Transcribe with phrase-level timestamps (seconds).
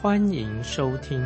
[0.00, 1.20] 欢迎收听。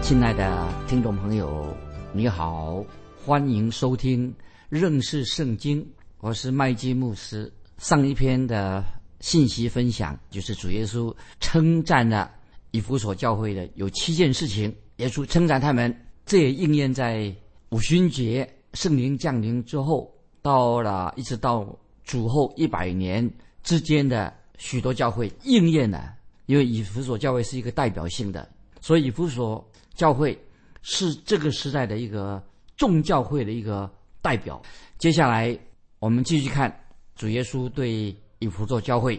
[0.00, 1.76] 亲爱的听众朋友，
[2.12, 2.84] 你好，
[3.26, 4.32] 欢迎收听。
[4.68, 5.84] 认识圣经，
[6.20, 7.52] 我是麦基牧师。
[7.78, 8.84] 上一篇的
[9.18, 12.30] 信息分享，就是主耶稣称赞了
[12.70, 14.72] 以弗所教会的有七件事情。
[14.98, 15.92] 耶稣称赞他们，
[16.24, 17.34] 这也应验在
[17.70, 20.08] 五旬节圣灵降临之后，
[20.40, 21.66] 到了一直到
[22.08, 26.12] 主后一百年之间的许多教会应验了。
[26.46, 28.48] 因为以弗所教会是一个代表性的，
[28.80, 30.36] 所以以弗所教会
[30.82, 32.42] 是这个时代的一个
[32.76, 33.88] 众教会的一个。
[34.20, 34.60] 代表，
[34.98, 35.56] 接下来
[36.00, 36.68] 我们继续看
[37.14, 39.18] 主耶稣对以弗所教会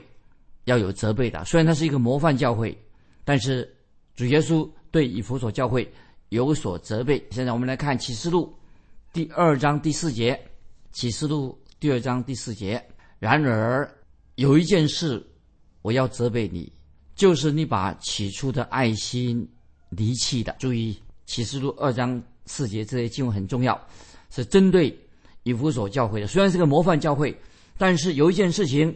[0.66, 1.44] 要有责备的。
[1.46, 2.78] 虽然它是一个模范教会，
[3.24, 3.74] 但是
[4.14, 5.90] 主耶稣对以弗所教会
[6.28, 7.26] 有所责备。
[7.32, 8.54] 现在我们来看启示录
[9.14, 10.38] 第二章第四节，
[10.92, 12.84] 启示录第二章第四节。
[13.20, 13.90] 然而
[14.36, 15.26] 有一件事
[15.82, 16.70] 我要责备你，
[17.16, 19.48] 就是你把起初的爱心
[19.88, 20.54] 离弃的。
[20.60, 23.80] 注意启示录二章四节这些经文很重要。
[24.30, 24.94] 是针对
[25.44, 27.36] 以弗所教会的，虽然是个模范教会，
[27.78, 28.94] 但是有一件事情，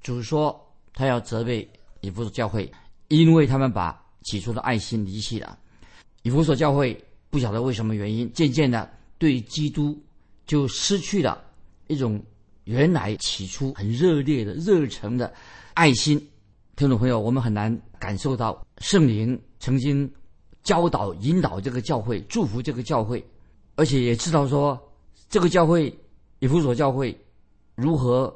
[0.00, 0.58] 主说
[0.94, 1.68] 他要责备
[2.00, 2.70] 以弗所教会，
[3.08, 5.58] 因为他们把起初的爱心离弃了。
[6.22, 6.96] 以弗所教会
[7.28, 10.00] 不晓得为什么原因，渐渐的对基督
[10.46, 11.42] 就失去了
[11.90, 12.22] 一种
[12.64, 15.32] 原来起初很热烈的热诚的
[15.74, 16.16] 爱心。
[16.76, 20.08] 听众朋友，我们很难感受到圣灵曾经
[20.62, 23.22] 教导、引导这个教会，祝福这个教会。
[23.74, 24.80] 而且也知道说，
[25.28, 25.92] 这个教会
[26.38, 27.18] 以弗所教会
[27.74, 28.32] 如何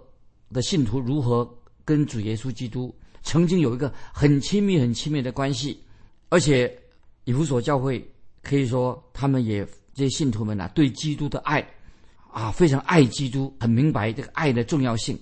[0.52, 1.48] 的信徒如何
[1.84, 2.92] 跟主耶稣基督
[3.22, 5.80] 曾经有一个很亲密、很亲密的关系，
[6.28, 6.76] 而且
[7.22, 8.04] 以弗所教会
[8.42, 9.64] 可以说他们也
[9.94, 11.64] 这些信徒们呐，对基督的爱
[12.34, 15.16] 啊非常爱基督，很明白这个爱的重要性。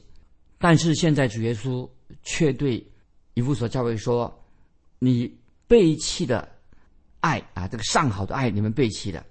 [0.59, 1.89] 但是现在主耶稣
[2.23, 2.83] 却对
[3.35, 4.33] 以弗所教会说
[4.99, 5.31] ：“你
[5.69, 6.49] 背弃的
[7.21, 9.23] 爱啊，这个上好的爱，你们背弃了。”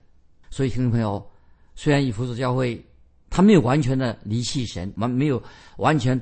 [0.52, 1.26] 所以，听众朋友，
[1.74, 2.86] 虽然以弗所教会
[3.32, 5.42] 他没有完全的离弃神，完没有
[5.78, 6.20] 完全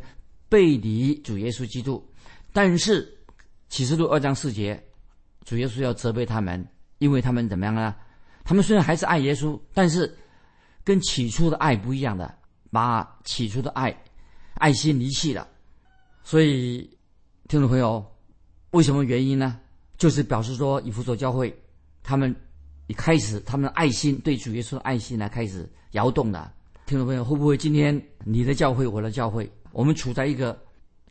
[0.47, 2.01] 背离主耶稣基督，
[2.53, 3.17] 但是
[3.67, 4.81] 启示录二章四节，
[5.43, 6.65] 主耶稣要责备他们，
[6.99, 7.93] 因为他们怎么样呢？
[8.45, 10.15] 他们虽然还是爱耶稣，但是
[10.89, 12.35] 跟起初的爱不一样的，
[12.71, 13.95] 把起初的爱
[14.55, 15.47] 爱心离弃了。
[16.23, 16.79] 所以，
[17.47, 18.03] 听众朋友，
[18.71, 19.59] 为什么原因呢？
[19.99, 21.55] 就是表示说，以弗所教会
[22.01, 22.35] 他们。
[22.87, 26.51] 一开始，他们的爱心对主耶稣的爱心呢，开始摇动了。
[26.87, 27.95] 听众朋友，会不会今天
[28.25, 30.59] 你的教会，我的教会，我们处在一个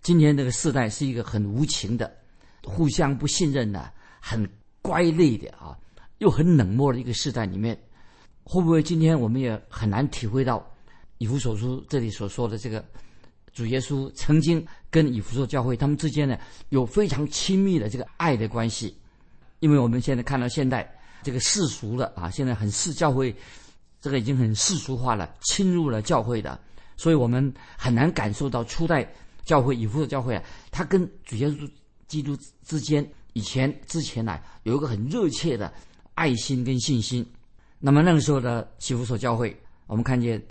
[0.03, 2.13] 今天这个时代是一个很无情的、
[2.65, 3.89] 互相不信任的、
[4.21, 4.45] 很
[4.83, 5.79] 乖戾的啊，
[6.19, 7.81] 又很冷漠的一个时代里面？
[8.51, 10.67] 会不会今天我们也很难体会到
[11.19, 12.83] 以弗所书这里所说的这个
[13.53, 16.35] 主耶稣曾经跟以弗所教会他们之间呢
[16.71, 18.97] 有非常亲密的这个爱的关系？
[19.61, 20.91] 因为我们现在看到现代。
[21.21, 23.35] 这个世俗了啊，现在很世教会，
[24.01, 26.59] 这个已经很世俗化了，侵入了教会的，
[26.97, 29.13] 所以我们很难感受到初代
[29.45, 31.69] 教会以弗所教会啊，他跟主耶稣
[32.07, 35.71] 基督之间以前之前呢有一个很热切的
[36.15, 37.27] 爱心跟信心。
[37.79, 39.57] 那么那个时候的以弗所教会，
[39.87, 40.43] 我们看见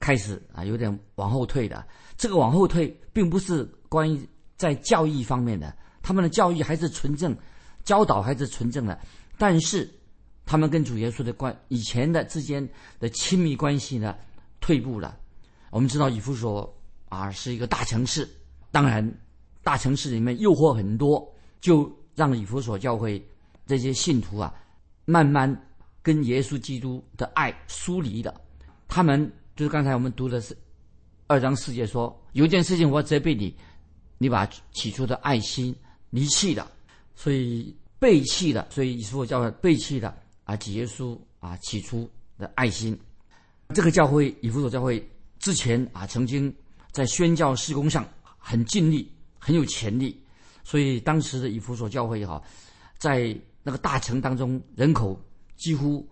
[0.00, 1.84] 开始啊有点往后退的。
[2.16, 7.36] 这个往后退，并不是关于在教义方面的，他们的教义还是纯正，
[7.84, 8.98] 教导还是纯正的，
[9.38, 9.88] 但是。
[10.44, 14.12] 他们跟主耶稣的关以前的之间的亲密关系呢，
[14.60, 15.16] 退步了。
[15.70, 16.68] 我们知道以弗所
[17.08, 18.28] 啊是一个大城市，
[18.72, 19.08] 当然
[19.62, 23.24] 大城市里面诱惑很多，就让以弗所教会
[23.66, 24.52] 这些信徒啊，
[25.04, 25.48] 慢慢
[26.02, 28.40] 跟耶稣基督的爱疏离了。
[28.88, 30.56] 他们就是刚才我们读的是
[31.26, 33.54] 二章四节说，有一件事情我责备你，
[34.18, 35.74] 你把起初的爱心
[36.10, 36.70] 离弃了，
[37.14, 40.14] 所以背弃了，所以以弗所教会背弃了。
[40.44, 42.98] 啊，耶稣啊，起初的爱心，
[43.68, 45.08] 这个教会以弗所教会
[45.38, 46.52] 之前啊，曾经
[46.90, 48.04] 在宣教事工上
[48.36, 49.08] 很尽力，
[49.38, 50.20] 很有潜力，
[50.64, 52.44] 所以当时的以弗所教会也好，
[52.98, 55.18] 在那个大城当中，人口
[55.62, 56.04] 几乎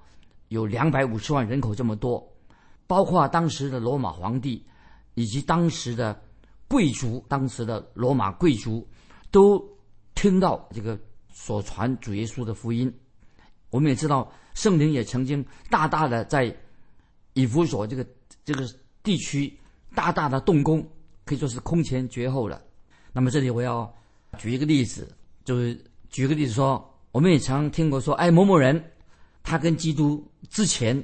[0.47, 2.25] 有两百五十万人口这么多，
[2.87, 4.65] 包括当时的罗马皇帝
[5.15, 6.23] 以及当时的
[6.69, 8.87] 贵族，当时的罗马贵族，
[9.33, 9.61] 都
[10.15, 10.97] 听到这个
[11.33, 12.93] 所传主耶稣的福音。
[13.71, 16.57] 我们也知道，圣灵也曾经大大的在
[17.33, 18.07] 以弗所这个
[18.45, 18.65] 这个
[19.03, 19.53] 地区
[19.97, 20.81] 大大的动工，
[21.25, 22.63] 可以说是空前绝后了。
[23.13, 23.93] 那么这里我要
[24.39, 25.13] 举一个例子，
[25.45, 25.77] 就是
[26.09, 28.81] 举个例子说，我们也常听过说，哎，某某人
[29.43, 31.03] 他跟基督之前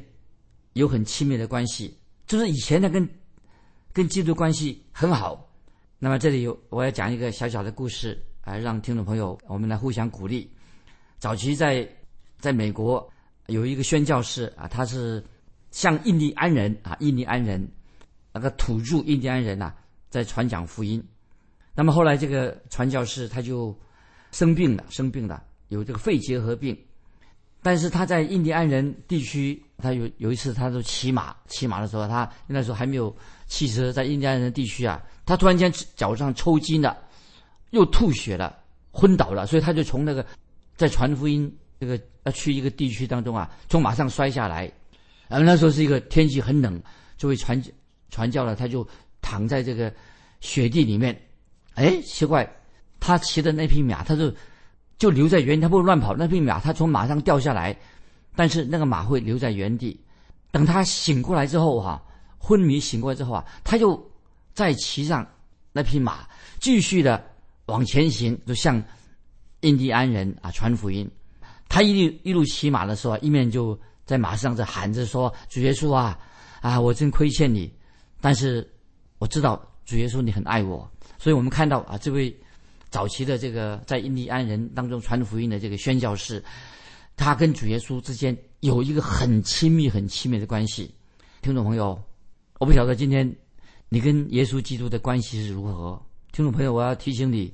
[0.74, 1.96] 有很亲密的关系，
[2.26, 3.08] 就是以前他跟
[3.92, 5.42] 跟基督关系很好。
[5.98, 10.50] 那么这里有我要讲一个小小的故事，啊，让听众朋友我们来互相鼓励。
[11.18, 11.88] 早期在
[12.38, 13.10] 在美国
[13.46, 15.24] 有一个宣教士啊，他是
[15.70, 17.66] 向印第安人啊，印第安人
[18.32, 19.72] 那个土著印第安人呐，
[20.10, 21.02] 在传讲福音。
[21.74, 23.74] 那么后来这个传教士他就
[24.32, 26.78] 生病了，生病了，有这个肺结核病。
[27.66, 33.12] 但是他在印第安人地区，他有有一次他就骑马，骑马的时候，他那时候还没有
[33.48, 36.96] 汽车，在印第安人地区啊，他突然间脚上抽筋了，
[37.70, 38.56] 又吐血了，
[38.92, 40.24] 昏倒了，所以他就从那个
[40.76, 41.52] 在传福音。
[41.80, 44.70] 这个要去一个地区当中啊，从马上摔下来，
[45.26, 46.80] 然后那时候是一个天气很冷，
[47.18, 47.60] 这位传
[48.10, 48.86] 传教了，他就
[49.20, 49.92] 躺在这个
[50.38, 51.20] 雪地里面。
[51.74, 52.48] 哎，奇怪，
[53.00, 54.32] 他骑的那匹马，他就
[54.98, 56.14] 就留在原地，他不乱跑。
[56.16, 57.76] 那匹马他从马上掉下来，
[58.34, 59.98] 但是那个马会留在原地。
[60.50, 62.02] 等他醒过来之后哈，
[62.38, 64.10] 昏迷醒过来之后啊，他就
[64.54, 65.26] 再骑上
[65.72, 66.26] 那匹马，
[66.60, 67.22] 继续的
[67.66, 68.82] 往前行，就向
[69.60, 71.10] 印第安人啊传福音。
[71.68, 76.18] 他一路一路骑马的时候，一面就在马上在喊着说：“主耶稣啊，
[76.60, 77.70] 啊，我真亏欠你，
[78.20, 78.66] 但是
[79.18, 80.88] 我知道主耶稣你很爱我。”
[81.18, 82.34] 所以我们看到啊，这位
[82.96, 86.42] 早期的这个在印第安人当中传福音的这个宣教士，
[87.14, 90.90] 他跟主耶稣之间有一个很亲密、很亲密的关系。
[91.42, 92.02] 听众朋友，
[92.58, 93.30] 我不晓得今天
[93.90, 96.02] 你跟耶稣基督的关系是如何。
[96.32, 97.52] 听众朋友，我要提醒你，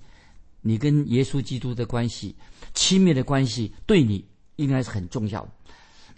[0.60, 2.36] 你跟耶稣基督的关系。
[2.72, 4.24] 亲密的关系对你
[4.54, 5.44] 应该是很重要，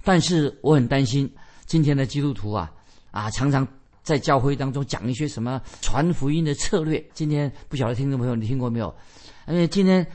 [0.03, 1.35] 但是我很担心
[1.65, 2.70] 今天的基督徒啊
[3.11, 3.67] 啊，常常
[4.05, 7.05] 在教会当中讲一些什么传福音的策略。
[7.12, 8.95] 今天不晓得听众朋友你听过没有？
[9.49, 10.06] 因为今天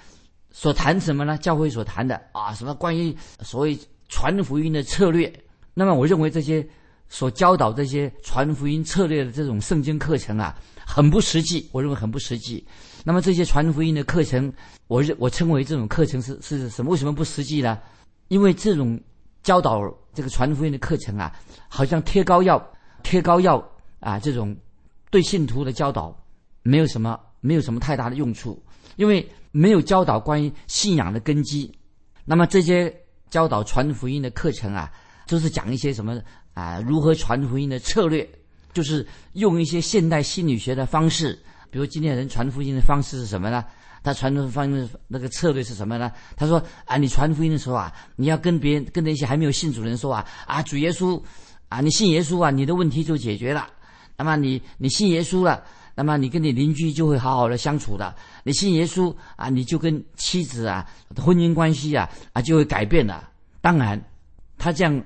[0.51, 1.37] 所谈什么呢？
[1.39, 3.77] 教会所谈的啊，什么关于所谓
[4.07, 5.31] 传福音的策略？
[5.73, 6.65] 那么我认为这些
[7.09, 10.55] 所教导这些传福音策略的这种圣经课程啊，
[10.85, 11.67] 很不实际。
[11.71, 12.65] 我认为很不实际。
[13.03, 14.51] 那么这些传福音的课程，
[14.87, 16.91] 我认我称为这种课程是是什么？
[16.91, 17.79] 为什么不实际呢？
[18.27, 18.99] 因为这种
[19.41, 19.81] 教导
[20.13, 21.33] 这个传福音的课程啊，
[21.67, 22.63] 好像贴膏药，
[23.01, 23.63] 贴膏药
[23.99, 24.55] 啊，这种
[25.09, 26.15] 对信徒的教导
[26.63, 28.61] 没有什么没有什么太大的用处，
[28.95, 31.71] 因为没有教导关于信仰的根基。
[32.25, 32.95] 那么这些
[33.29, 34.91] 教导传福音的课程啊，
[35.25, 36.21] 就是讲一些什么
[36.53, 36.79] 啊？
[36.81, 38.27] 如何传福音的策略，
[38.73, 41.37] 就是用一些现代心理学的方式。
[41.71, 43.63] 比如今天人传福音的方式是什么呢？
[44.01, 46.11] 他传的方式那个策略是什么呢？
[46.37, 51.21] 他说啊，你传福音的时候啊，你要跟别人跟那些还没有信主人说啊啊，主耶稣
[51.67, 53.67] 啊，你信耶稣啊，你的问题就解决了。
[54.19, 55.63] 那么你你信耶稣了，
[55.95, 58.13] 那么你跟你邻居就会好好的相处的。
[58.43, 60.85] 你信耶稣啊，你就跟妻子啊
[61.15, 63.29] 婚姻关系啊啊就会改变了。
[63.61, 63.99] 当然，
[64.57, 65.03] 他这样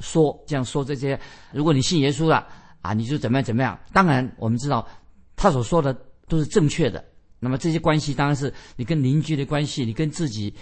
[0.00, 1.20] 说这样说这些，
[1.52, 2.46] 如果你信耶稣了
[2.80, 3.78] 啊，你就怎么样怎么样。
[3.92, 4.84] 当然，我们知道。
[5.36, 5.92] 他所说的
[6.28, 7.04] 都是正确的。
[7.40, 10.54] 那么这些关系当然是你跟邻居的关系，你跟自己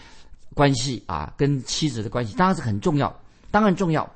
[0.55, 3.15] 关系啊，跟妻子的关系当然是很重要，
[3.51, 4.11] 当然重要。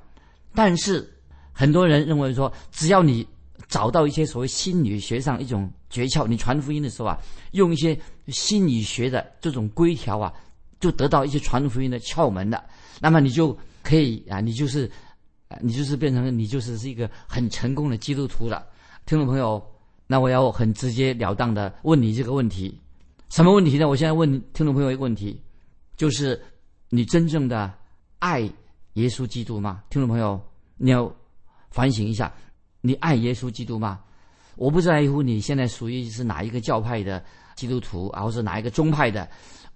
[0.54, 1.06] 但是
[1.52, 3.24] 很多人认为说，只要你
[3.68, 7.18] 找到一些所谓心理学上一种诀窍，你传福音的时候啊，
[7.52, 10.32] 用一些心理学的这种规条啊，
[10.80, 12.64] 就得到一些传福音的窍门了。
[13.00, 14.90] 那么你就可以啊，你就是，
[15.60, 18.66] 你就是变成你就是是一个很成功的基督徒了，
[19.04, 19.62] 听众朋友。
[20.08, 22.80] 那我要很直截了当的问你这个问题，
[23.28, 23.88] 什么问题呢？
[23.88, 25.42] 我现在问听众朋友一个问题，
[25.96, 26.40] 就是
[26.90, 27.74] 你真正的
[28.20, 28.42] 爱
[28.92, 29.82] 耶稣基督吗？
[29.90, 30.40] 听众朋友，
[30.76, 31.12] 你要
[31.70, 32.32] 反省一下，
[32.80, 34.00] 你爱耶稣基督吗？
[34.56, 37.22] 我不在乎你现在属于是哪一个教派的
[37.54, 39.28] 基督徒啊，或是哪一个宗派的，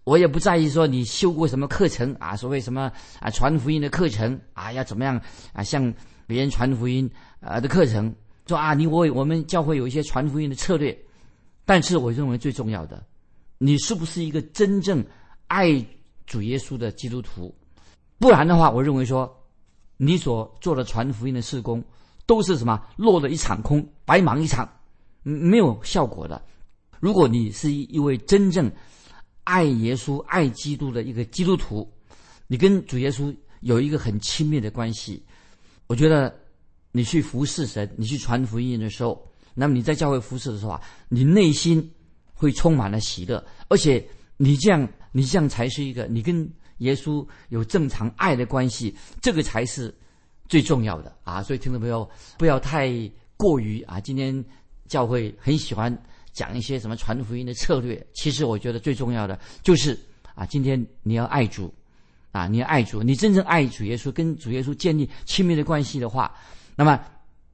[0.04, 2.90] 我也不在意说你修过什么课程啊，所谓什么
[3.20, 5.20] 啊传福音的课程啊，要怎么样
[5.52, 5.92] 啊向
[6.26, 8.14] 别人传福音啊的课程。
[8.46, 10.98] 说啊，你我我们教会有一些传福音的策略，
[11.64, 13.04] 但是我认为最重要的，
[13.58, 15.04] 你是不是一个真正
[15.46, 15.84] 爱
[16.26, 17.54] 主耶稣的基督徒？
[18.18, 19.30] 不然的话，我认为说，
[19.98, 21.84] 你所做的传福音的事工
[22.30, 24.68] 都是什么落了一场空，白忙一场，
[25.24, 26.40] 没有效果的。
[27.00, 28.70] 如果你是一位真正
[29.42, 31.92] 爱耶稣、爱基督的一个基督徒，
[32.46, 35.20] 你跟主耶稣有一个很亲密的关系，
[35.88, 36.32] 我觉得。
[36.92, 41.88] 你去服侍神，你去传福音的时候，那么你在教会服侍的时候啊，你内心
[42.34, 44.04] 会充满了喜乐，而且
[44.36, 49.96] 你这样，你这样才是一个你跟耶稣有正常爱的关系，这个才是
[50.50, 51.42] 最重要的啊！
[51.42, 52.90] 所以听众朋友不要太
[53.36, 54.44] 过于啊，今天
[54.86, 55.96] 教会很喜欢
[56.32, 59.98] 讲一些什么传福音的策略，其实我觉得最重要的就是
[60.34, 61.72] 啊，今天你要爱主
[62.32, 66.34] 啊，你要爱主，你真正爱主耶稣，跟主耶稣建立亲密的关系的话，
[66.76, 67.00] 那么。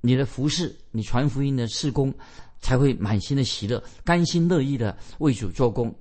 [0.03, 2.15] 你的服饰，你传福音的事工，
[2.61, 5.93] 才会满心的喜乐，甘心乐意的为主做工。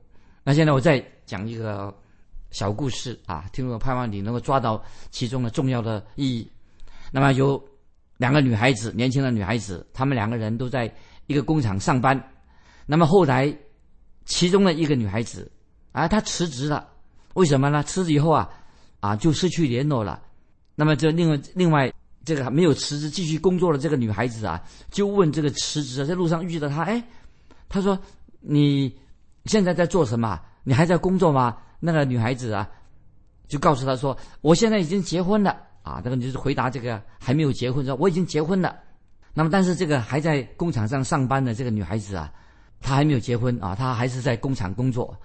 [0.44, 1.92] 那现在我再讲一个
[2.52, 6.48] 小故事啊，听众盼望你能够抓到其中的重要的意义。
[7.16, 7.64] 那么有
[8.18, 10.94] 两个女孩子，年轻的女孩子，她们两个人都在
[11.28, 12.22] 一个工厂上班。
[12.86, 13.58] 那么后来，
[14.26, 15.50] 其中的一个女孩子
[15.94, 16.86] 啊，她辞职了，
[17.36, 17.82] 为什么呢？
[17.84, 18.50] 辞职以后啊，
[19.00, 20.22] 啊就失去联络了。
[20.76, 21.90] 那么这另外另外。
[22.26, 27.04] 这个没有辞职继续工作的这个女孩子啊，就问这个辞职，在路上遇到他，哎，
[27.70, 27.96] 他说
[28.42, 28.92] ：“你
[29.46, 30.42] 现在在做什么？
[30.64, 32.68] 你还在工作吗？”那个女孩子啊，
[33.48, 35.56] 就告诉他说：“我现在已经结婚了
[35.86, 38.76] 啊。”这个就是回答这个还没有结婚说：“我已经结婚了。”
[39.34, 42.32] 那么，但是这个还在工厂上上班的这个女孩子啊，
[42.82, 45.16] 她还没有结婚啊，她还是在工厂工作。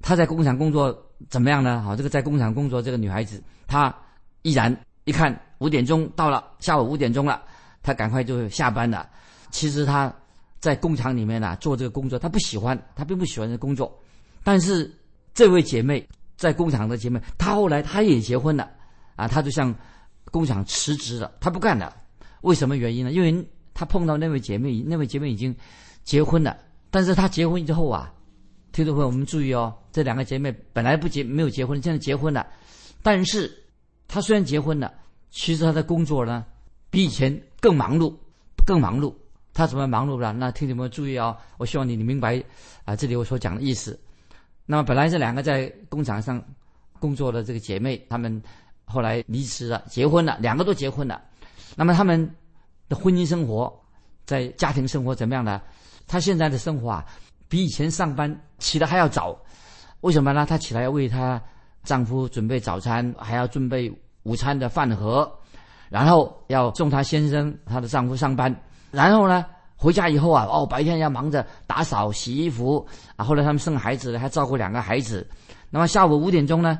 [0.00, 0.96] 她在工厂工作
[1.28, 1.80] 怎么样呢？
[1.82, 3.92] 好，这个在工厂工作这个女孩子，她
[4.42, 5.36] 依然一看。
[5.60, 7.42] 五点钟到了，下午五点钟了，
[7.82, 9.06] 她赶快就下班了。
[9.50, 10.10] 其实她
[10.58, 13.94] 在工厂里面呢做这个工作，她不喜欢，她并不喜欢这工作。
[14.42, 14.90] 但是
[15.34, 18.70] 这位姐妹在工厂的姐妹，她后来她也结婚了
[19.16, 19.74] 啊，她就像
[20.26, 21.96] 工厂辞职了，她不干了。
[22.42, 23.12] 为什么原因呢？
[23.12, 25.54] 因为她碰到那位姐妹，那位姐妹已经
[26.04, 26.56] 结婚了。
[26.90, 28.12] 但是她结婚之后啊，
[28.72, 32.46] 听众朋友我们注意哦，这两个姐妹本来不结没有结婚，现在结婚了。
[33.02, 33.50] 但是
[34.08, 34.92] 她虽然结婚了。
[35.32, 36.44] 其实他的工作呢，
[36.90, 38.12] 比以前更忙碌，
[38.66, 39.14] 更忙碌。
[39.54, 40.32] 他怎么忙碌了？
[40.32, 41.36] 那听众朋友注意哦！
[41.56, 42.42] 我希望你你明白
[42.84, 43.96] 啊，这里我所讲的意思。
[44.66, 46.44] 那么本来这两个在工厂上
[46.98, 48.42] 工作的这个姐妹，她们
[48.90, 51.20] 后来离职了，结婚了，两个都结婚了。
[51.76, 52.28] 那么他们
[52.88, 53.72] 的婚姻生活，
[54.26, 55.62] 在家庭生活怎么样呢？
[56.06, 57.04] 她现在的生活啊，
[57.48, 59.38] 比以前上班起得还要早。
[60.00, 60.44] 为什么呢？
[60.44, 61.40] 她起来要为她
[61.84, 63.90] 丈夫准备早餐，还要准备。
[64.24, 65.28] 午餐的饭盒，
[65.88, 68.54] 然后要送她先生、她的丈夫上班，
[68.90, 73.24] 然后呢，回家以后啊，哦，白天要忙着打扫、洗衣服啊。
[73.24, 75.26] 后来他们生孩子了，还照顾两个孩子。
[75.70, 76.78] 那么下午五点钟呢，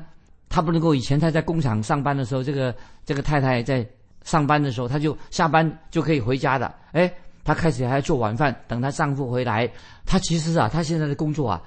[0.51, 3.87] 他不能够以前他在工厂上班的时候，这个这个太太在
[4.23, 6.71] 上班的时候，他就下班就可以回家的。
[6.91, 7.11] 哎，
[7.43, 9.67] 她开始还要做晚饭，等她丈夫回来。
[10.05, 11.61] 她其实啊，她现在的工作啊，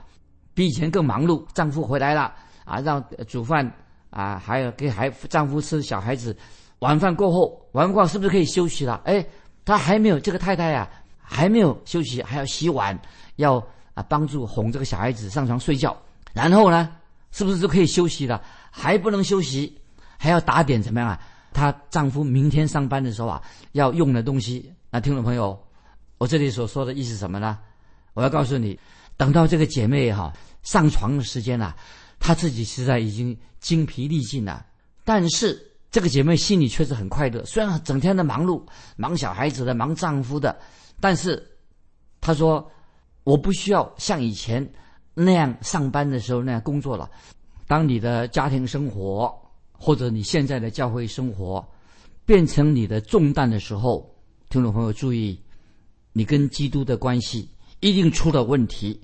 [0.53, 1.45] 比以前更忙碌。
[1.55, 2.33] 丈夫回来了
[2.65, 3.69] 啊，让煮饭。
[4.11, 6.37] 啊，还有给孩丈夫吃小孩子，
[6.79, 9.01] 晚饭过后，晚饭是不是可以休息了？
[9.05, 9.27] 哎，
[9.65, 10.89] 她还没有这个太太呀，
[11.21, 12.97] 还没有休息，还要洗碗，
[13.37, 13.57] 要
[13.95, 15.97] 啊帮助哄这个小孩子上床睡觉，
[16.33, 16.89] 然后呢，
[17.33, 18.41] 是不是就可以休息了？
[18.77, 19.79] 还不能休息，
[20.19, 21.21] 还要打点怎么样啊？
[21.53, 23.41] 她丈夫明天上班的时候啊，
[23.71, 24.69] 要用的东西。
[24.91, 25.57] 那听众朋友，
[26.19, 27.57] 我这里所说的意思什么呢？
[28.15, 28.77] 我要告诉你，
[29.17, 30.33] 等到这个姐妹哈
[30.65, 31.77] 上床的时间了。
[32.19, 34.67] 她自己实在已经精疲力尽了，
[35.05, 37.45] 但是这个姐妹心里却是很快乐。
[37.45, 38.61] 虽然整天的忙碌，
[38.97, 40.59] 忙小孩子的，忙丈夫的，
[40.99, 41.41] 但是
[42.21, 42.69] 她说
[43.23, 44.69] ：“我不需要像以前
[45.15, 47.09] 那样上班的时候那样工作了。”
[47.67, 49.33] 当你的家庭生活
[49.73, 51.67] 或者你现在的教会生活
[52.25, 54.15] 变成你的重担的时候，
[54.51, 55.39] 听众朋友注意，
[56.13, 57.49] 你跟基督的关系
[57.81, 59.01] 一定出了问题。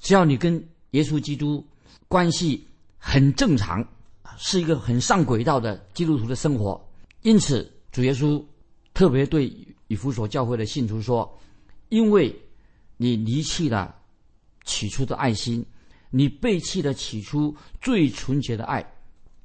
[0.00, 1.64] 只要你跟耶稣基督。
[2.06, 2.64] 关系
[2.96, 3.84] 很正常，
[4.36, 6.80] 是一个很上轨道的基督徒的生活。
[7.22, 8.40] 因此，主耶稣
[8.92, 9.52] 特别对
[9.88, 11.36] 以弗所教会的信徒说
[11.88, 12.32] ：“因为
[12.98, 13.96] 你离弃了
[14.64, 15.64] 起初的爱心，
[16.16, 18.84] 你背弃了起初最纯洁的爱。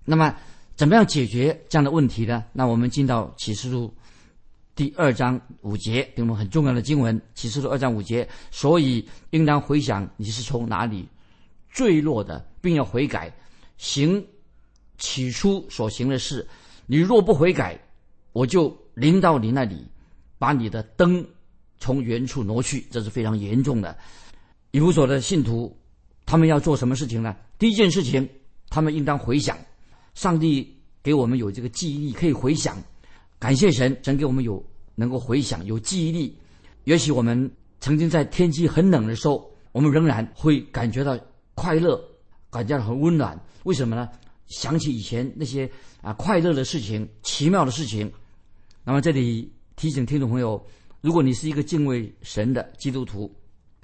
[0.05, 0.35] 那么，
[0.75, 2.45] 怎么样解决这样的问题呢？
[2.53, 3.91] 那我们进到启示录
[4.75, 7.19] 第二章五节，给我们很重要的经文。
[7.33, 11.07] 启示录二章五节，所以应当回想你是从哪里。”
[11.73, 13.33] 坠落的，并要悔改，
[13.77, 14.23] 行
[14.99, 16.47] 起初所行的事。
[16.85, 17.79] 你若不悔改，
[18.31, 19.87] 我就临到你那里，
[20.37, 21.25] 把你的灯
[21.79, 22.85] 从原处挪去。
[22.91, 23.97] 这是非常严重的。
[24.69, 25.75] 以弗所的信徒，
[26.29, 27.35] 他们要做什么事情呢？
[27.57, 28.29] 第一件事情，
[28.69, 29.57] 他们应当回想，
[30.13, 32.77] 上帝给我们有这个记忆力，可以回想。
[33.39, 36.37] 感谢神，神给我们有能够回想，有记忆力。
[36.83, 41.17] 也许我们曾经在天气很冷的时候，我们仍然会感觉到。
[41.55, 41.99] 快乐，
[42.49, 43.37] 感觉到很温暖。
[43.63, 44.07] 为什么呢？
[44.45, 45.69] 想起以前那些
[46.01, 48.09] 啊快乐的事情、奇妙的事情。
[48.85, 50.63] 那么这里提醒听众朋友，
[51.01, 53.35] 如果你是一个敬畏神的基督徒，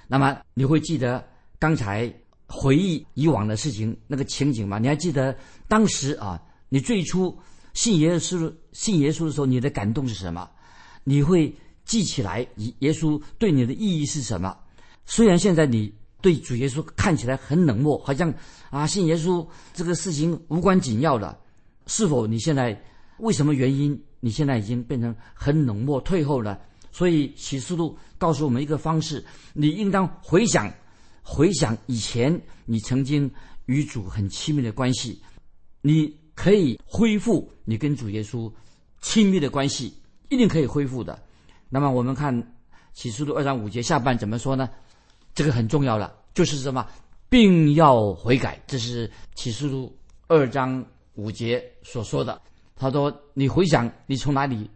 [0.06, 1.22] 那么你会记得
[1.58, 2.10] 刚才
[2.46, 4.78] 回忆以往的事情那个情景吗？
[4.78, 5.36] 你还记得
[5.68, 7.36] 当时啊，你最初
[7.74, 10.48] 信耶稣信耶稣的时候，你的感动是什么？
[11.04, 12.46] 你会记起来
[12.80, 14.56] 耶稣对你的意义是什么？
[15.04, 18.32] 虽然现在你对主耶稣看起来很冷漠，好像
[18.70, 21.38] 啊信耶稣这个事情无关紧要的，
[21.86, 22.80] 是否你现在
[23.18, 24.00] 为什么原因？
[24.20, 26.58] 你现在已经变成很冷漠退后了？
[26.90, 30.72] 所以启示录告诉我们一个方式：你应当回想，
[31.28, 33.28] 回想以前你曾经
[33.64, 35.20] 与主很亲密的关系，
[35.82, 38.50] 你可以恢复你跟主耶稣
[39.00, 39.92] 亲密的关系，
[40.28, 41.20] 一定可以恢复的。
[41.68, 42.54] 那么我们看
[42.92, 44.70] 启示录二章五节下半怎么说呢？
[45.34, 46.86] 这个很重要了，就是什么，
[47.28, 48.62] 并要悔改。
[48.68, 49.92] 这是启示录
[50.28, 50.82] 二章
[51.14, 52.40] 五节所说的。
[52.76, 54.70] 他说：“你回想你从哪里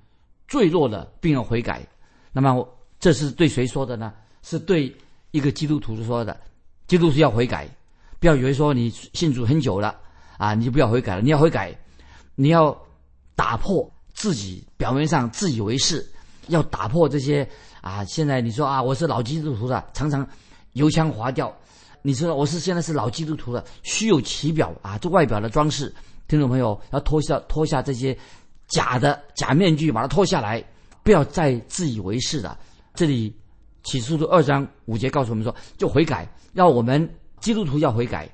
[0.49, 1.87] 坠落了，并要悔改。”
[2.33, 4.13] 那么这是对谁说的呢？
[4.43, 4.93] 是对
[5.31, 6.39] 一个基督徒说的。
[6.87, 7.69] 基督徒要悔改，
[8.19, 9.97] 不要以为说你信主很久了
[10.39, 11.23] 啊，你就不要悔改了。
[11.23, 11.77] 你要悔改，
[12.35, 12.77] 你要
[13.35, 16.07] 打破自己表面上自以为是，
[16.49, 17.49] 要打破这些
[17.81, 18.05] 啊。
[18.05, 20.27] 现在你说啊，我是老基督徒的，常常。
[20.75, 21.53] 油腔滑调，
[22.01, 25.93] 你知道我是现在是老基督徒了，虚有其表啊，这外表的装饰，
[26.29, 28.17] 听众朋友要脱下脱下这些
[28.69, 30.65] 假的假面具，把它脱下来，
[31.03, 32.57] 不要再自以为是的。
[32.95, 33.35] 这里
[33.83, 37.09] 启示录二章五节告诉我们说，就悔改，要我们
[37.41, 38.29] 基督徒要悔改，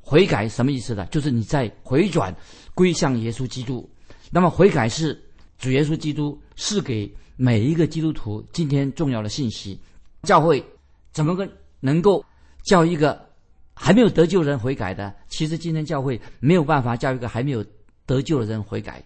[0.00, 1.06] 悔改什么意思呢？
[1.06, 2.34] 就是你在回转
[2.74, 3.88] 归向耶稣基督。
[4.30, 5.20] 那么悔改是
[5.58, 9.78] 主耶稣基督是给每一个基督徒今天重要的信息。
[10.22, 10.64] 教会
[11.12, 11.48] 怎么个？
[11.80, 12.24] 能够
[12.62, 13.28] 叫一个
[13.74, 17.64] 还没有得救人悔改的，其实今天教会没有办法叫一个还没有
[18.06, 19.02] 得救的人悔改。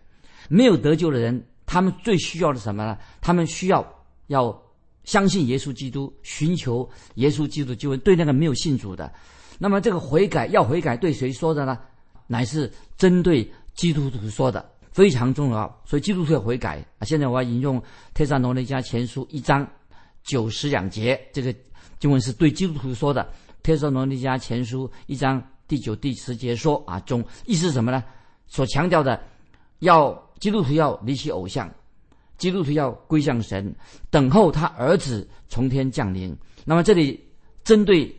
[0.49, 2.99] 没有得救的人，他们最需要的什么呢？
[3.23, 3.83] 他们需要
[4.27, 4.63] 要
[5.07, 7.99] 相信耶稣基督，寻求耶稣基督救恩。
[8.01, 9.11] 对那个没有信主的，
[9.59, 11.79] 那么这个悔改要悔改，对谁说的呢？
[12.27, 15.83] 乃是针对基督徒说的，非常重要。
[15.87, 17.07] 所以基督徒要悔改啊！
[17.07, 17.81] 现在我要引用
[18.13, 19.67] 《特撒罗尼迦前书》一章
[20.23, 21.55] 九十两节，这个。
[21.99, 23.23] 经文是对基督徒说的，
[23.63, 28.05] 《帖撒罗尼迦前书》一章第九、第十节说：“啊，中意思是什么呢？
[28.47, 29.19] 所强调的，
[29.79, 31.73] 要基督徒要离弃偶像，
[32.39, 33.75] 基督徒要归向神，
[34.11, 36.37] 等候他儿子从天降临。
[36.65, 37.19] 那么这里
[37.65, 38.15] 针对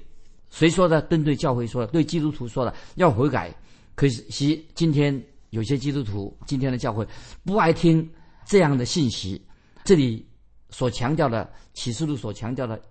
[0.49, 1.01] 谁说的？
[1.03, 3.53] 针对教会说的，对基督徒说的，要悔改。
[3.95, 7.07] 可惜今天有些基督徒，今天的教会
[7.43, 8.07] 不爱听
[8.45, 9.41] 这样的信息。
[9.83, 10.25] 这里
[10.69, 12.81] 所强调的启示录所强调的。”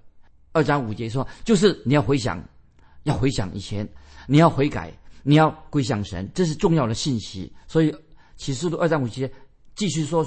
[0.52, 2.42] 二章五节说，就是你要回想，
[3.02, 3.86] 要回想以前，
[4.26, 4.90] 你要悔改，
[5.22, 7.52] 你要归向神，这是重要的信息。
[7.66, 7.94] 所以
[8.36, 9.30] 启示录二章五节
[9.74, 10.26] 继续说，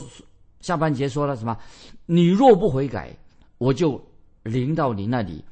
[0.62, 1.58] 下半节说了什么？
[2.06, 3.16] 你若不悔改，
[3.58, 4.02] 我就
[4.44, 5.44] 临到你那里，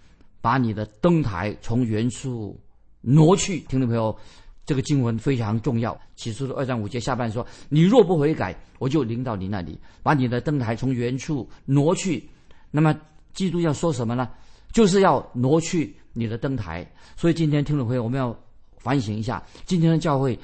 [0.41, 2.59] 把你的灯台从原处
[3.01, 3.59] 挪去。
[3.61, 4.17] 听众朋友，
[4.65, 5.99] 这个经文非常重要。
[6.15, 12.27] 起初的二章五节下半说，你若不悔改，我就临到你那里，把你的灯台从原处挪去。
[12.71, 12.93] 那么
[13.33, 14.29] 基督要说什么呢？
[14.73, 18.37] 就是要挪去你的灯台，所以今天听众朋友，我们要
[18.77, 20.37] 反省一下，今天的教会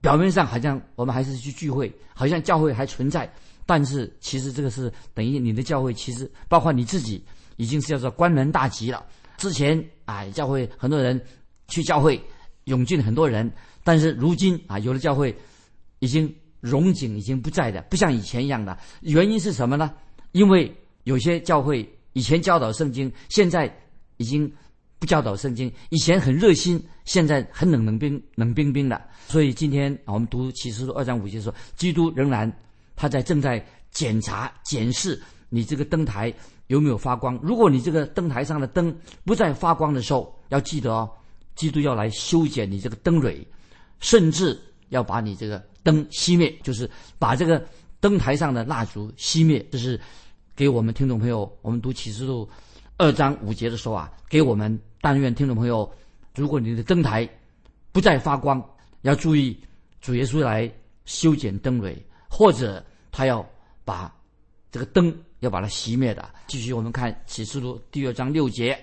[0.00, 3.30] 表面上好像我们还是去聚会，好像教会还存在，
[3.70, 7.24] 但是其实这个是等于你的教会，其实包括你自己
[7.56, 9.06] 已经是叫做关门大吉了。
[9.36, 11.20] 之前啊，教会很多人
[11.68, 12.20] 去教会
[12.64, 13.48] 涌进很多人，
[13.84, 15.32] 但是如今啊，有的教会
[16.00, 18.76] 已经荣景已经不在的，不像以前一样的。
[19.02, 19.92] 原因是什么呢？
[20.32, 21.88] 因为有些教会。
[22.12, 23.72] 以前教导圣经，现在
[24.16, 24.52] 已经
[24.98, 25.72] 不教导圣经。
[25.90, 29.00] 以前很热心，现在很冷冷冰冷冰冰的。
[29.28, 32.52] 所以今天我们读启示录二章五节说，基督仍然
[33.00, 36.30] 他在正在检查检视你这个灯台
[36.66, 37.34] 有没有发光。
[37.42, 41.10] 如果你这个灯台上的灯不再发光的时候，要记得哦，
[41.54, 43.42] 基督要来修剪你这个灯蕊，
[44.00, 44.60] 甚至
[44.90, 47.66] 要把你这个灯熄灭，就是把这个
[48.00, 49.98] 灯台上的蜡烛熄灭，这是。
[50.56, 52.46] 给我们听众朋友，我们读启示录
[52.98, 55.90] 二章五节的时候啊，给我们但愿听众朋友，
[56.34, 57.26] 如果你的灯台
[57.92, 58.62] 不再发光，
[59.00, 59.58] 要注意
[60.02, 60.70] 主耶稣来
[61.06, 61.96] 修剪灯蕊，
[62.28, 63.48] 或者他要
[63.84, 64.14] 把
[64.70, 66.28] 这个灯要把它熄灭的。
[66.46, 68.78] 继续我们看启示录第二章六节，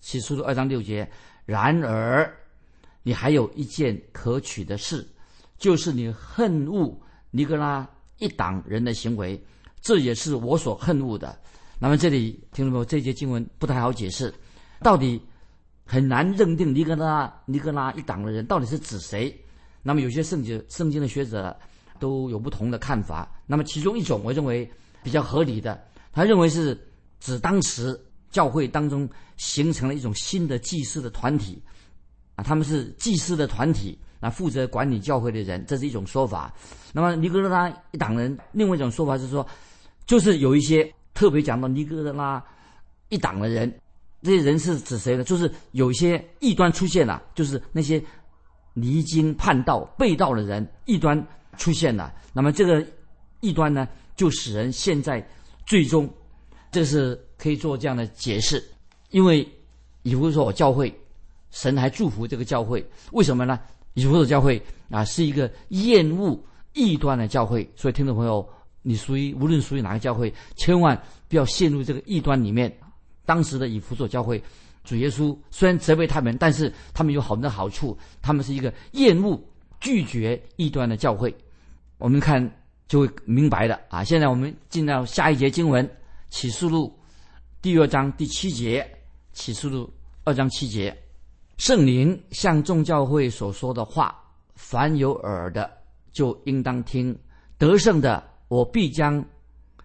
[0.00, 1.08] 启示录二章六节，
[1.44, 2.34] 然而
[3.02, 5.06] 你还有一件可取的事，
[5.58, 6.96] 就是你恨恶
[7.30, 9.42] 尼格拉一党人的行为。
[9.80, 11.38] 这也是我所恨恶的。
[11.78, 14.34] 那么这里听众朋友，这节经文不太好解释，
[14.80, 15.22] 到底
[15.84, 19.32] 很难认定尼格拉尼格拉一党的人到底是指谁。
[19.80, 21.56] 那么有些圣经圣经的学者
[21.98, 23.30] 都有不同的看法。
[23.46, 24.70] 那么其中一种，我认为
[25.02, 25.82] 比较合理的，
[26.12, 26.78] 他认为是
[27.20, 27.98] 指当时
[28.30, 31.60] 教会当中形成了一种新的祭司的团体，
[32.34, 36.52] 啊，他们是祭司的团体，啊，负责管理教会的人，这是一种说法。
[36.92, 39.46] 那么尼哥拉一党人，另外一种说法是说，
[40.06, 42.42] 就是有一些特别讲到尼哥拉
[43.08, 43.72] 一党的人，
[44.22, 45.24] 这些人是指谁呢？
[45.24, 48.02] 就是有一些异端出现了，就是那些
[48.74, 51.26] 离经叛道、背道的人，异端
[51.58, 52.10] 出现了。
[52.32, 52.82] 那么这个
[53.40, 55.22] 异端呢，就使人现在
[55.66, 56.08] 最终，
[56.72, 58.64] 这是可以做这样的解释，
[59.10, 59.46] 因为
[60.02, 60.90] 以弗所教会，
[61.50, 63.60] 神还祝福这个教会，为什么呢？
[63.94, 66.40] 以弗所教会啊是一个厌恶
[66.72, 68.48] 异端的教会，所以听众朋友，
[68.82, 72.72] 你属于无论属于哪个教会，千万不要陷入这个异端里面。
[73.26, 74.42] 当时的以弗所教会，
[74.84, 79.38] 主耶稣虽然责备他们，但是他们有很多好处，他们是一个厌恶、
[79.80, 81.34] 拒绝异端的教会。
[81.98, 82.40] 我们看
[82.86, 84.04] 就会明白的啊！
[84.04, 85.86] 现在我们进到下一节经文，
[86.30, 86.96] 《启示录》
[87.60, 88.82] 第二章第七节，
[89.38, 89.84] 《启示录》
[90.22, 90.96] 二章七节，
[91.56, 94.16] 圣灵向众教会所说的话，
[94.54, 95.70] 凡有耳的
[96.12, 97.16] 就应当听。
[97.58, 99.22] 得胜的，我必将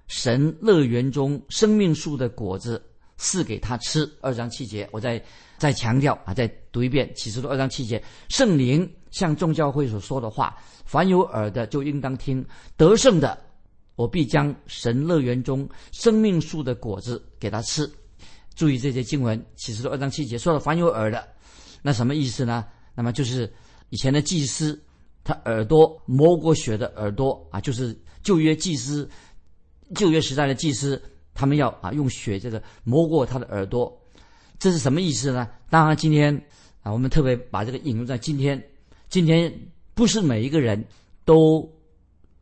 [0.08, 2.80] 神乐园中生命树的果子
[3.18, 4.10] 赐给他吃。
[4.22, 5.24] 二章七节，我再
[5.58, 10.58] 再强调啊，再读一遍《启示录》二章七节，圣灵向众教会所说的话。
[10.86, 12.46] 凡有耳的就应当听，
[12.76, 13.40] 得胜的，
[13.96, 17.90] 我必将神乐园中生命树的果子给他吃。
[18.56, 21.28] 注意这些经文，启示录二章七节说了凡有耳的，
[21.82, 22.66] 那什么意思呢？
[22.94, 23.52] 那么就是
[23.90, 24.80] 以前的祭司，
[25.24, 29.10] 他耳朵磨过血的耳朵啊，就是旧约祭司，
[29.96, 31.02] 旧约时代的祭司，
[31.34, 34.02] 他们要啊用血这个磨过他的耳朵，
[34.60, 35.48] 这是什么意思呢？
[35.70, 36.36] 当然今天
[36.82, 38.62] 啊，我们特别把这个引用在今天，
[39.10, 39.54] 今天。
[39.96, 40.84] 不是每一个人
[41.24, 41.72] 都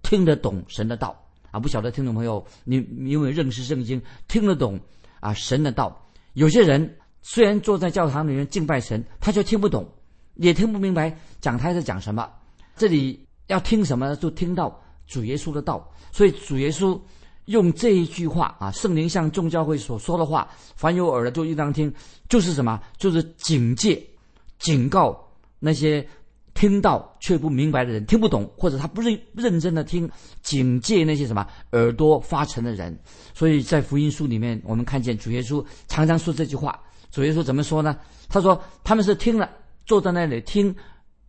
[0.04, 1.60] 听得懂神的道啊！
[1.60, 4.80] 不晓得听众朋友，你因为认识圣经，听得懂
[5.19, 6.01] 啊神的道。
[6.32, 9.86] 有些人虽然坐在教堂里面敬拜神，他却听不懂，
[10.36, 12.32] 也听不明白讲台在讲什么。
[12.77, 15.93] 这里要听什么，就听到主耶稣的道。
[16.13, 16.97] 所以主耶稣
[17.51, 21.93] 用这一句话啊，圣灵向众教会所说的话，凡有耳的就应当听，
[22.27, 22.81] 就是什么？
[22.97, 24.03] 就是警戒、
[24.57, 25.15] 警告
[25.59, 26.07] 那些。
[26.53, 30.07] 听到却不明白的人，听不懂，或者他不认认真的听，
[30.41, 32.95] 警戒那些什么耳朵发沉的人。
[33.33, 36.77] 所以在福音书里面，我们看见主耶稣常常说这句话。
[37.09, 37.97] 主耶稣怎么说呢？
[38.27, 39.49] 他说他们是听了，
[39.85, 40.75] 坐在那里听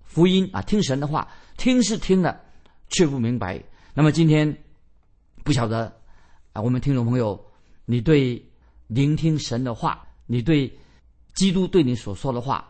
[0.02, 2.40] 福音啊，听神的话，听是听了，
[2.88, 3.62] 却不明白。
[3.94, 4.54] 那么今天
[5.44, 5.90] 不晓得
[6.52, 7.42] 啊，我们听众朋友，
[7.86, 8.42] 你对
[8.86, 10.70] 聆听神的话，你对
[11.32, 12.68] 基督对你所说的话，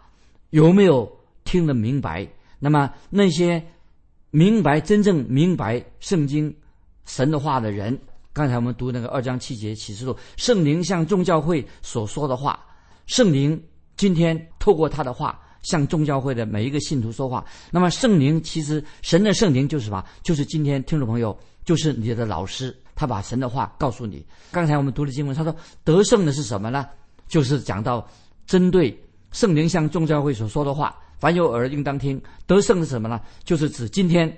[0.50, 1.10] 有没有
[1.44, 2.28] 听得明白？
[2.60, 3.60] 那么那些
[4.30, 6.54] 明白真正明白圣经
[7.06, 7.98] 神的话的人，
[8.32, 12.64] 刚才我们读那个二章七节启示录，圣灵向众教会所说的话，
[13.06, 13.60] 圣灵
[13.96, 17.44] 今天透过他的话向众教会的每一个信徒说话。
[17.72, 20.04] 那么圣灵其实神的圣灵就是什么？
[20.22, 24.24] 就是今天听众朋友，就是你的老师，他把神的话告诉你。
[24.50, 26.86] 刚才我们读的经文，他说得胜的是什么呢？
[27.28, 28.06] 就是讲到
[28.46, 28.96] 针对
[29.30, 30.96] 圣灵向众教会所说的话。
[31.18, 33.20] 凡有耳应当听，得胜是什么呢？
[33.44, 34.36] 就是指今天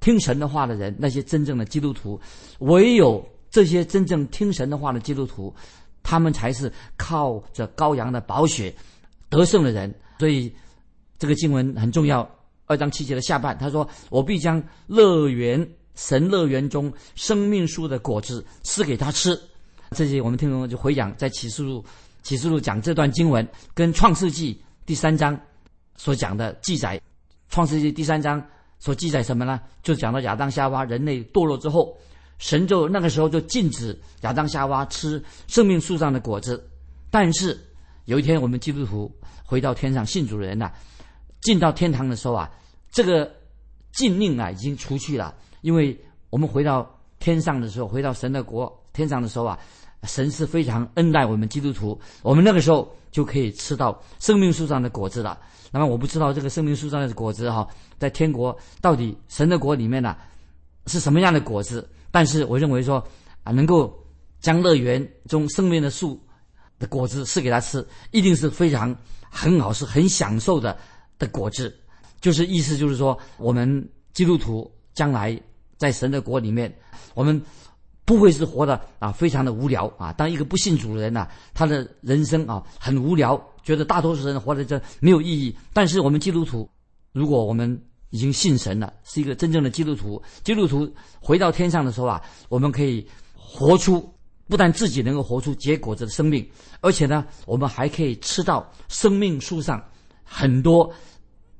[0.00, 2.20] 听神的话的人，那些真正的基督徒。
[2.58, 5.54] 唯有这些真正听神的话的基督徒，
[6.02, 8.74] 他们才是靠着羔羊的宝血
[9.28, 9.94] 得胜的人。
[10.18, 10.52] 所以
[11.18, 12.28] 这个经文很重要。
[12.68, 15.64] 二章七节的下半，他说：“我必将乐园
[15.96, 19.36] 神乐园中生命树的果子赐给他吃。”
[19.90, 21.84] 这些我们听众就回讲，在启示录
[22.22, 25.36] 启示录讲这段经文，跟创世纪第三章。
[25.98, 26.98] 所讲的记载，
[27.48, 28.46] 《创世纪》第三章
[28.78, 29.58] 所记载什么呢？
[29.82, 31.96] 就讲到亚当夏娃人类堕落之后，
[32.36, 36.62] 神就那个时候就禁止亚当夏娃吃生命树上的果子。
[37.10, 37.58] 但是
[38.04, 39.10] 有一天，我们基督徒
[39.42, 40.70] 回到天上信主的人呐，
[41.40, 42.50] 进到天堂的时候啊，
[42.90, 43.32] 这个
[43.92, 45.34] 禁令啊已经除去了，
[45.66, 46.00] 因为
[46.30, 49.58] 我们回到天上的时候，回到神的国天上的时候啊，
[50.04, 55.36] 神是非常恩待我们基督徒，我们那个时候就可以吃到生命树上的果子了。
[55.72, 57.66] 那么我不知道这个生命树上的果子哈，
[57.98, 60.16] 在天国到底神的国里面呢
[60.86, 61.84] 是什么样的果子？
[62.12, 63.04] 但是我认为说
[63.42, 63.92] 啊，能够
[64.38, 66.16] 将乐园中生命的树
[66.78, 68.96] 的果子赐给他吃，一定是非常
[69.28, 70.78] 很好，是很享受的
[71.18, 71.76] 的果子。
[72.20, 75.38] 就是意思就是说，我们基督徒将来
[75.76, 76.74] 在神的国里面，
[77.14, 77.40] 我们
[78.04, 80.12] 不会是活的啊，非常的无聊啊。
[80.12, 83.40] 当一个不信主的人呢，他的人生啊很无聊。
[83.62, 86.70] 觉得大多数人活在这没有意义，但是我们基督徒，
[87.12, 90.88] 如果我们已经信神了，是一个真正的基督徒，基督徒
[91.20, 94.08] 回到天上的时候啊，我们可以活出
[94.46, 96.48] 不但自己能够活出结果子的生命，
[96.80, 99.84] 而且呢，我们还可以吃到生命树上
[100.22, 100.88] 很多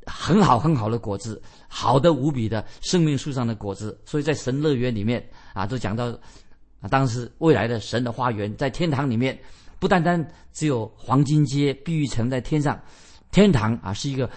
[0.07, 4.01] 很好很好的果子，好的无比的生命树上的果子。
[4.05, 6.07] 所以在神乐园里面啊，都讲到
[6.81, 9.39] 啊，当时未来的神的花园在天堂里面，
[9.79, 12.81] 不单单只有黄金街、碧玉城在天上，
[13.33, 14.31] 天堂啊是一个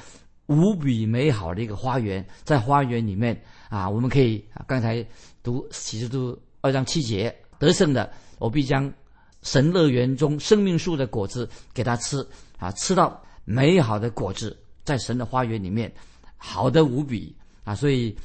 [0.48, 5.06] 无比美好的一个花园，在花园里面啊，我们可以啊，刚才
[5.44, 8.12] 读启示录二章七节，得胜的。
[8.40, 8.92] 我必将
[9.44, 12.26] 神乐园中生命树的果子给他吃
[12.58, 14.58] 啊，吃到美好的果子，
[14.90, 15.92] 在神的花园里面，
[16.36, 17.76] 好的无比啊！
[17.76, 18.18] 所以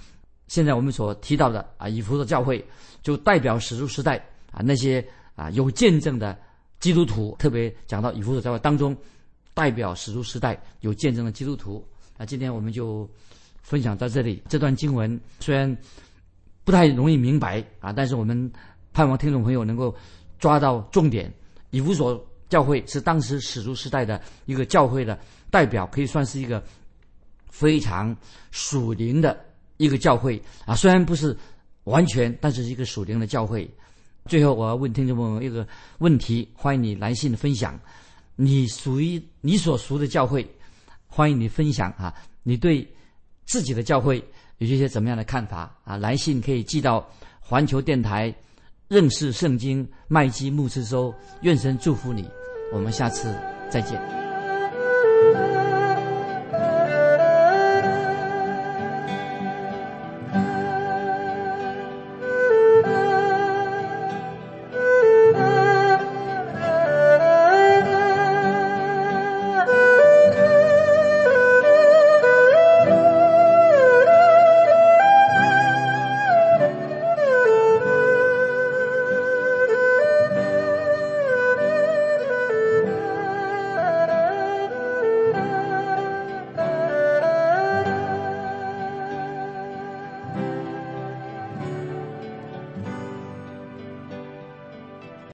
[0.48, 2.64] 现在我们所提到的啊，以弗所教会
[3.03, 4.16] 就代表史书时代
[4.50, 6.35] 啊那些啊有见证的
[6.81, 8.96] 基督徒，特别讲到以弗所教会当中
[9.53, 12.24] 代表史书时代有见证的基督徒啊。
[12.24, 13.07] 今天我们就
[13.61, 14.42] 分享到这里。
[14.48, 15.77] 这段经文虽然
[16.64, 18.50] 不太容易明白啊，但是我们。
[18.96, 19.92] 盼望听众朋友能够
[20.38, 21.29] 抓到重点。
[21.70, 25.19] 以弗所教会是当时史书时代的一个教会的
[25.51, 26.63] 代表，可以算是一个
[27.49, 28.17] 非常
[28.51, 29.39] 属灵的
[29.77, 30.75] 一个教会啊。
[30.75, 31.37] 虽然不是
[31.85, 33.69] 完全，但是是一个属灵的教会。
[34.27, 35.67] 最后，我要问听众朋友一个
[35.99, 37.79] 问题：欢迎你来信分享
[38.37, 40.47] 你属于你所属的教会，
[41.07, 42.87] 欢迎你分享啊，你对
[43.45, 44.23] 自己的教会
[44.59, 45.97] 有一些怎么样的看法啊？
[45.97, 47.07] 来信可以寄到
[47.41, 48.35] 环球电台。
[48.88, 52.29] 认识圣经，麦基牧师说：“愿神祝福你，
[52.73, 53.35] 我们下次
[53.70, 54.01] 再见。”